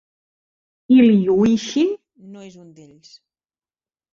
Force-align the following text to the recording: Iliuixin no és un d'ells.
Iliuixin 0.95 1.93
no 2.33 2.47
és 2.49 2.59
un 2.65 2.75
d'ells. 2.81 3.13